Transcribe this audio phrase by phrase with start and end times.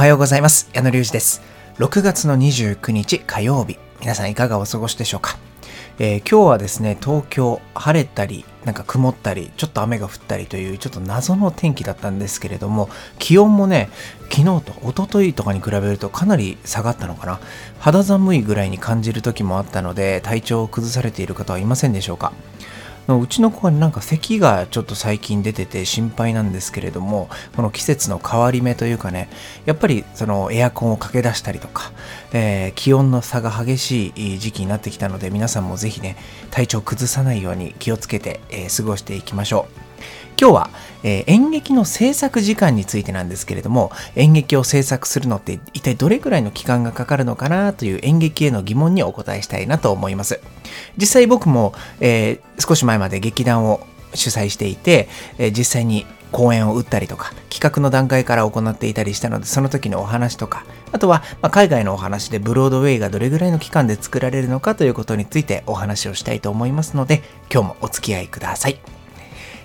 [0.00, 0.70] はようございます。
[0.72, 1.42] 矢野隆二です。
[1.76, 3.78] 6月の29日火曜日。
[4.00, 5.36] 皆さんいかがお過ごしでしょうか、
[5.98, 13.90] えー、今日はですね東京晴れたりなんか曇ったりちょっと雨が降ったりというちょっと謎の天気だったんですけれども気温もね
[14.30, 17.38] 昨日と一昨日とかに比べるとかなり下がったのかな。
[17.78, 22.32] 肌寒いぐらいに感じる時もあったので体調を崩されている方はいませんでしょうか？
[23.18, 29.30] うちの子はなんか咳がちょっと最近出てて心配なんですけれどもこの季節の変わり目というかね
[29.64, 31.92] やっぱりそのエアコンをかけ出したりとか、
[32.32, 36.16] えー、気温の差が激しい時期になってきたので皆さんもぜひね
[36.50, 39.89] 体調崩さないように気をつけて、えー、過ごしていきましょう。
[40.38, 40.70] 今日は、
[41.02, 50.40] えー、演劇の制作時間についてなんですけれども演劇を制作するのって一体どれくらいの期間がかかるのかなという演劇への疑問にお答えしたいなと思います
[50.96, 68.99] 実際僕も、えー、少し前まで劇団を主催していて、えー、実際に公演を打ったりとか企画の段階から行っていたりしたのでその時のお話とかあとは、まあ、海外のお話でブロードウェイがどれぐらいの期間で作られるのかということについてお話をしたいと思いますので今日もお付き合いください。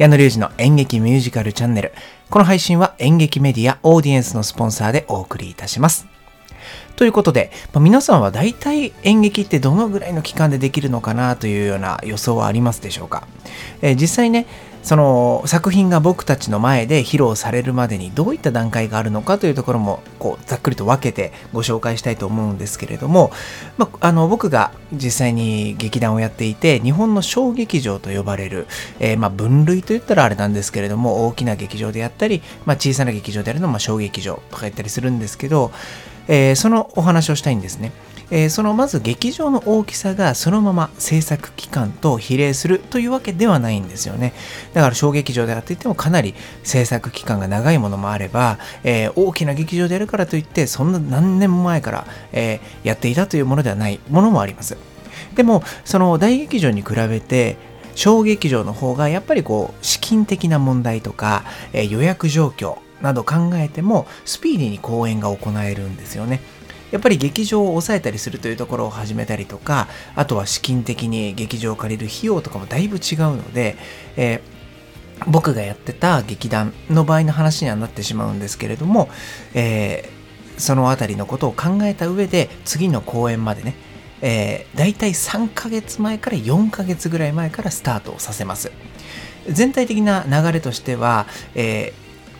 [0.00, 1.92] 矢野隆二の演劇ミュージカルチャンネル。
[2.30, 6.06] この配信は演劇メディアオーディエンスのスポンサーでお送りいたします。
[6.96, 13.28] ということで、まあ、皆さんは大体演劇ってどのぐらいの期間でできるのかなというような予想はありますでしょうか、
[13.82, 14.46] えー、実際ね、
[14.82, 23.30] その作品が僕たちの前で披露されるまでにどういった段階があるのかというところもこうざっくりと分けてご紹介したいと思うんですけれども、
[23.76, 28.66] まあ、の僕が実際に劇団をやっていて日本の小劇場と呼ばれる、
[28.98, 35.72] えー、まあ分類といったらあれなんですけれども大きな劇場であったり、まあ、小さな劇場であるのも小劇場とか言ったりするんですけど、
[36.28, 37.92] えー、そのお話をしたいんですね。
[38.30, 44.32] えー、そのまず劇場の大きさがそのまま制作期間と比例するというわけではないんですよね。
[44.74, 54.76] だから小劇場であっていてもかなり制作期間が長いものもあれば、えー、大きな劇場でやるからといってそんな何年も前から、えー、やっていたというものではないものもあります。
[55.34, 57.56] でもその大劇場に比べて
[57.94, 66.40] 小劇場の方がやっぱりこう資金的な問題とか、え予約状況など考えてもスピーディーに公演が行えるんですよね。
[66.90, 73.76] やっぱり劇場を抑えたりするというところを始めたりとかあとは資金的に劇場を借りる費用とかもだいぶ違うので、
[74.16, 74.60] えー
[75.26, 79.08] 僕がやってた劇団の場合の話にはなってしまうんですけれども、
[79.54, 83.74] えー、そのあたりのことを考えた上で次の公演までね、
[84.22, 88.72] えー、大体3ヶ月前から4ヶ月ぐらい前からスタートをさせます。
[89.48, 91.92] 全体的な流れとしては、え、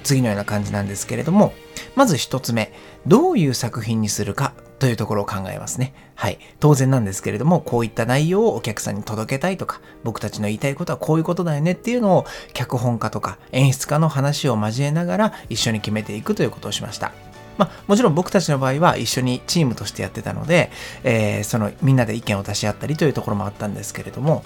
[0.03, 1.53] 次のような感じなんですけれども
[1.95, 2.73] まず1つ目
[3.07, 5.93] どういう作品にするかというところを考えますね。
[6.15, 6.39] はい。
[6.59, 12.25] 当然なんですけれども、こういった内容をお客さんに届けたいとか、僕たちの言いたいことはこういうことだよねっていうのを、
[12.55, 17.13] 脚本家とか演出家の話を交えながら一緒に決めていくということをしました。
[17.59, 20.71] まあ、もちろん僕たちの場合は一緒にチームとしてやってたので、
[21.05, 24.45] えー、そのみんなで意見を出し合ったりというところもあったんですけれども、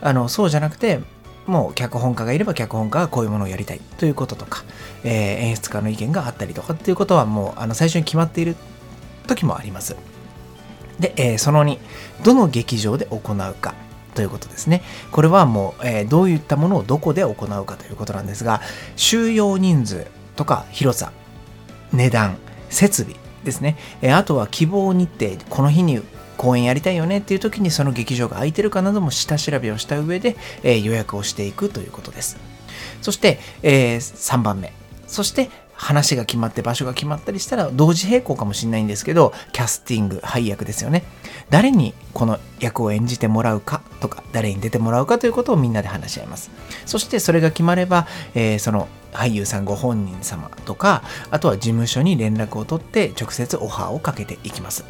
[0.00, 1.00] あの、そうじゃなくて、
[1.46, 4.64] もう脚本家がいれば脚本家がこういうものをやりたいということとか、
[5.04, 8.56] えー、演出家の意見があったりとかっていうことはもうあの最初に決まっている
[9.26, 9.96] 時もあります。
[11.00, 11.78] で、えー、その2、
[12.22, 13.74] どの劇場で行うか
[14.14, 14.82] ということですね。
[15.10, 18.60] これはもう、えー、どういったものをどこで行うかということなんですが、
[18.96, 21.12] 収容人数とか広さ、
[21.92, 22.36] 値段、
[22.70, 23.76] 設備ですね。
[24.00, 26.00] えー、あとは希望日程、この日に
[26.42, 32.36] 公演やりたいよねっていう時にその劇場が空いてるかなども下調べをした上で、えー、予約をしていくということです。
[33.00, 34.72] そして、えー、3番目。
[35.06, 41.02] そして話が決まって場所が決まったりしたら同時並行かもしれないんですけどキャスティング配役ですよね
[41.50, 46.50] 誰にこの役を演じてもらうかとか誰に出てもらうかということをみんなで話し合います
[46.86, 54.84] そしてそれが決まれば、えー、その俳優さんご本人様とかあとは事務所に連絡を取って直接オファーをかけていきます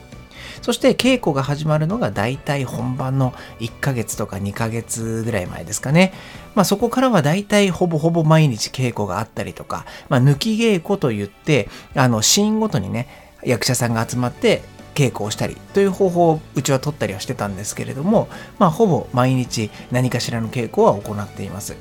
[0.60, 6.12] そして稽古が始まるのが大体本番の1ヶ月とか2ヶ月ぐらい前ですかね。
[6.54, 13.08] まあそこからは大体ほぼほぼ毎日稽古があったりとか、まあ抜き稽古といって、あのシーンごとにね、
[13.44, 14.62] 役者さんが集まって
[14.94, 18.28] 稽古をしたりという方法をうちは取ったりはしてたんですけれども、
[18.58, 21.76] まあほぼ毎日何かしらの稽古は行っています。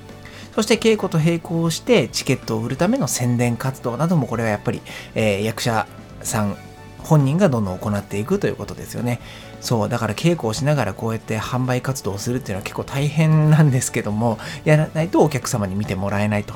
[0.54, 4.82] そして稽古と並行してチケットを売るための宣伝活動などもこれはやっぱり、
[5.16, 5.88] えー、役者
[6.24, 6.58] さん
[7.04, 9.20] 本人がどんどん行っていくということですよね。
[9.60, 16.54] そう、だから稽古をしながらこうやって販売活動をするっていうのは結構大変なんですけども、やらないとお客様に見てもらえないと。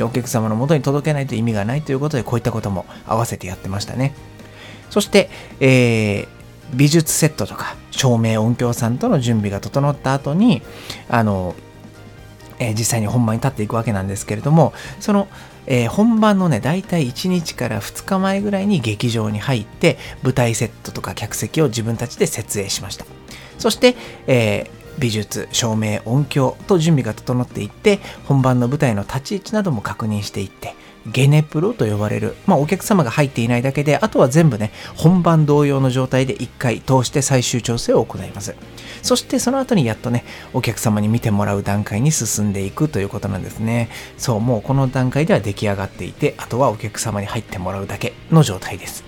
[0.00, 4.14] お客様の元に届けないと意味がないということで、こういったことも合わせてやってましたね。
[4.90, 5.30] そして、
[5.60, 6.28] えー、
[6.74, 10.62] 美術セットとか照明音響さんとの準備が整った後に
[11.08, 11.54] あの、
[12.58, 15.28] えー、実際に本番に立っていくわけなんですけれどもその
[15.70, 23.04] えー、本番のね、大体1日から2日前ぐらいに劇場に入って、舞台セットとか客席を自分たちで設営しました。
[23.58, 23.94] そして、
[24.26, 30.74] えー美術、照明、音響と準備が整っていって、本番の舞台の立ち位置なども確認していって、
[31.12, 38.54] ゲネプロと呼ばれる、まあ、お客様が入っていないだけで、あとは全部ね、本番同様の状態で1回通して最終調整を行います。
[39.02, 43.88] そしてその後にやっとね、お客様に見てもらう段階に進んでいくということなんですね。
[44.16, 49.04] そう、もうこの段階では出来上がっていて、あとはお客様に入ってもらうだけの状態です。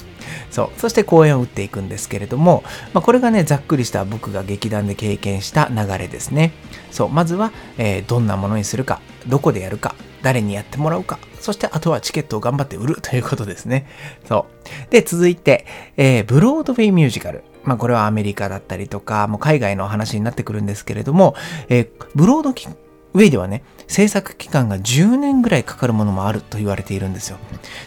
[0.51, 0.81] そう。
[0.81, 2.63] そして公演を打っていくんですけれども、
[2.93, 6.53] まあ、これがね、ざっくりした僕が劇団で経験した流れですね。
[6.91, 7.09] そう。
[7.09, 13.87] まずは、えー、どんなものにするか、どこでやるか、誰にやってもらうか、そしてあとはチケットを頑張って売るということですね。
[14.27, 14.47] そ
[14.89, 14.91] う。
[14.91, 17.43] で、続いて、えー、ブロードウェイミュージカル。
[17.65, 21.35] まあこれはアメリカだったりとか、もう海外の話になってくるんですけれども、
[21.69, 27.39] えー、ブロードウェイではね、制作期間が10年ぐらいかかるものもあると言われているんですよ。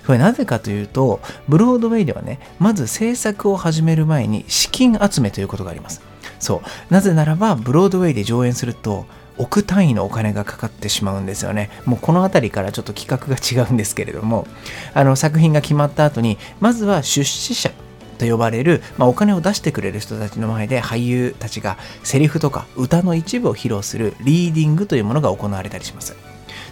[0.05, 6.01] これなぜかというと、ブロードウェイではね、まず制作を始める前に資金集めということがあります。
[6.39, 6.93] そう。
[6.93, 9.05] なぜならば、ブロードウェイで上演すると、
[9.37, 11.69] 億単位のお金がかかってしまうんですよね。
[11.85, 14.47] もうこの辺りからちょっと企画が違うんですけれども、
[14.93, 17.71] あの作品が決まった後に、まずは出資者
[18.17, 26.15] と呼ばれる、まあ、お金を出してくれる人たちの前で俳優たちがセリフとか歌の一部を披露するリーディングというものが行われたりします。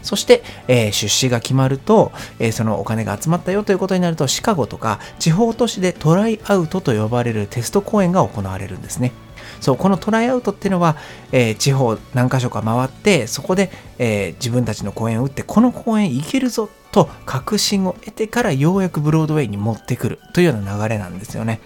[0.04, 9.12] そして、えー、出資が決まると、えー、そのお金が集まったよということになると、シカゴとか地方都市でトライアウトと呼ばれるテスト公演が行われるんですね。
[9.60, 10.98] そう、このトライアウトっていうのは、
[11.32, 21.60] えー、地方何箇所か回って、そこで、えー、自分たちの公演を打って、この公演行けるぞと確信を得てからようやくブロードウェイに持ってくるというような流れなんですよね。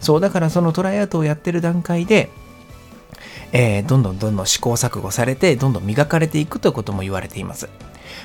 [0.00, 2.30] そう、だからそのトライアウトをやってる段階で、
[3.52, 7.68] えー、どんどんどんどん試行錯誤されて、どんどん磨かれていくということも言われています。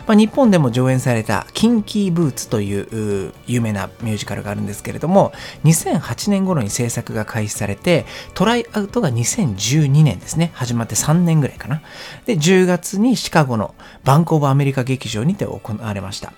[0.08, 5.32] まあ、日本でも上演されたキンキーブーツという有名なミュージカルがあるんですけれども、
[5.64, 11.82] 2008年頃に制作が開始されて、トライアウトが2012年ですね、始まって3年ぐらいかな。
[12.26, 16.34] で、10月にシカゴのバンコブアメリカ劇場にて行われました。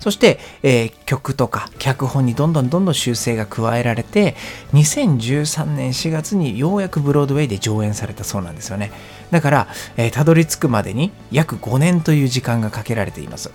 [0.00, 4.34] そして、えー、曲とか脚本にどんどんどんどん修正が加えられて、
[4.72, 8.90] 2013年4月にようやくブロードウェイで上演されたそうなんですよね。
[9.30, 13.50] だから、えー、たどり着くまでに約5年という時間がかけられています。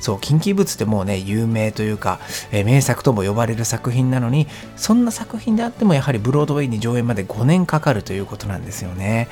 [0.00, 4.46] そう、近畿物ってもうね、有名というか、えー、名作とも呼ばれる作品なのに、
[4.76, 9.28] そんな作品であってもやはりブロードウェイに上演まで5年かかるということなんですよね。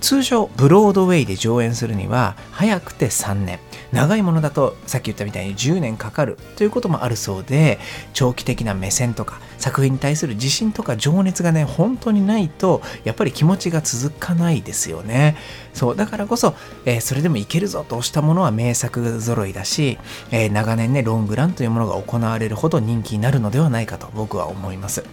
[0.00, 3.58] 通常、ブロードウェイで上演するには、早くて3年。
[3.92, 7.78] 長いものだと、さっき言ったみたいに10年かかるということもあるそうで、
[8.12, 15.36] 長期的な目線とか、作品に対する自信とか情熱がね、本当にないと、やっぱり気持ちが続かないですよね。
[15.72, 16.54] そう、だからこそ、
[16.84, 19.98] えー、それでもいけるぞと押したものは名作揃いだし、
[20.30, 25.04] えー、長年ね、ロングランというものが行われるほど人気になるのではないかと僕は思います。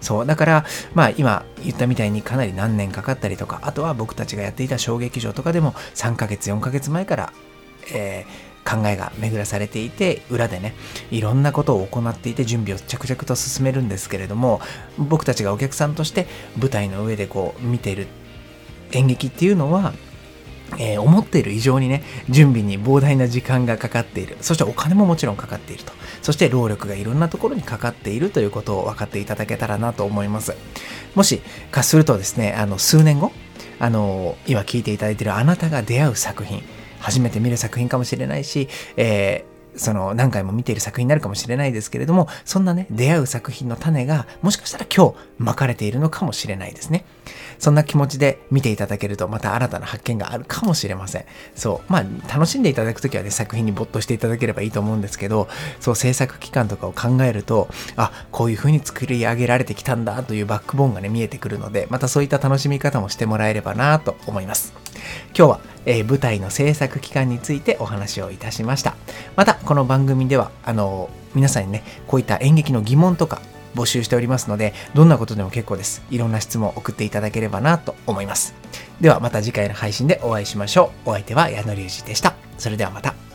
[0.00, 0.64] そう、だから、
[0.94, 7.32] まあ今言ったみたいにかなり何年かかったりとか、あとは僕たちがやっていた小劇場とかでも3ヶ月、4ヶ月前から、
[7.92, 10.74] えー考えが巡らされていて裏でね
[11.10, 14.60] いろんなことを行っていて準備を着々と進めるんですけれども
[14.98, 16.26] 僕たちがお客さんとして
[16.58, 18.08] 舞台の上でこう見てる
[18.92, 19.94] 演劇っていうのは
[20.76, 24.36] えー、思っている以上にね、準備に膨大な時間がかかっている。
[24.40, 25.92] そしてお金ももちろんかかっていると。
[26.22, 30.54] そして労力がいろんなところにかかっているということを分かっていただけたらなと思います。
[31.14, 33.32] もしかするとですね、あの、数年後、
[33.78, 36.62] あの、今聞いていただいているあなたが出会う作品、
[37.00, 47.04] 初めて見る作品かもしれないし、えーその何回も見ている作品になるかもしれないですけれども、そんなね、出会う作品の種がもしかしたら今日巻かれているのかもしれないですね。
[47.58, 51.24] そんな気持ちで見ていただけるとまた新たな発見があるかもしれません。
[51.54, 51.92] そう。
[51.92, 55.48] まあ、楽しんでいただくときはね、作品に没頭していただければいいと思うんですけど、
[55.80, 64.72] そう、制作期間とかを考えると、あ、こういう風に作り上げられてきたんだというバックボーンがね、見えてくるので、またそういった楽しみ方もしてもらえればなと思います。
[65.36, 68.96] 今日は、えー、舞台の制作期間についてお話をいたしました。
[69.36, 73.40] また、この番組では、あの、皆さんにね、こういった演劇の疑問とか、
[73.74, 76.02] 募集しておりますので、どんなことでも結構です。
[76.10, 78.54] いろんな質問を送っていただければなと思います。
[79.00, 81.10] ではまた次回の配信でお会いしましょう。
[81.10, 82.34] お相手は矢野隆二でした。
[82.58, 83.27] それではまた。